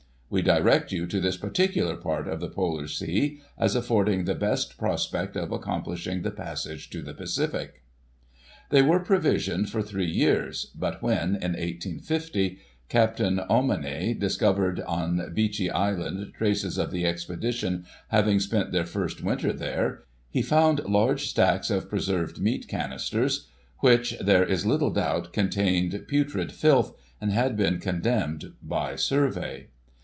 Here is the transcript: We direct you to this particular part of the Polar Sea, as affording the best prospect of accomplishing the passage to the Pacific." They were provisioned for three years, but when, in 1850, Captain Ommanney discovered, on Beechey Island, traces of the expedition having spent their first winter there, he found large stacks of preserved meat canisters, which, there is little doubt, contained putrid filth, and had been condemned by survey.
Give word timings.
We 0.33 0.41
direct 0.41 0.93
you 0.93 1.07
to 1.07 1.19
this 1.19 1.35
particular 1.35 1.97
part 1.97 2.25
of 2.29 2.39
the 2.39 2.47
Polar 2.47 2.87
Sea, 2.87 3.41
as 3.57 3.75
affording 3.75 4.23
the 4.23 4.33
best 4.33 4.77
prospect 4.77 5.35
of 5.35 5.51
accomplishing 5.51 6.21
the 6.21 6.31
passage 6.31 6.89
to 6.91 7.01
the 7.01 7.13
Pacific." 7.13 7.83
They 8.69 8.81
were 8.81 9.01
provisioned 9.01 9.69
for 9.69 9.81
three 9.81 10.09
years, 10.09 10.71
but 10.73 11.03
when, 11.03 11.35
in 11.35 11.51
1850, 11.51 12.59
Captain 12.87 13.41
Ommanney 13.49 14.13
discovered, 14.17 14.79
on 14.79 15.33
Beechey 15.33 15.69
Island, 15.69 16.31
traces 16.37 16.77
of 16.77 16.91
the 16.91 17.05
expedition 17.05 17.85
having 18.07 18.39
spent 18.39 18.71
their 18.71 18.85
first 18.85 19.21
winter 19.21 19.51
there, 19.51 20.03
he 20.29 20.41
found 20.41 20.79
large 20.85 21.27
stacks 21.27 21.69
of 21.69 21.89
preserved 21.89 22.39
meat 22.39 22.69
canisters, 22.69 23.49
which, 23.79 24.17
there 24.19 24.45
is 24.45 24.65
little 24.65 24.91
doubt, 24.91 25.33
contained 25.33 26.05
putrid 26.07 26.53
filth, 26.53 26.95
and 27.19 27.33
had 27.33 27.57
been 27.57 27.79
condemned 27.79 28.53
by 28.63 28.95
survey. 28.95 29.67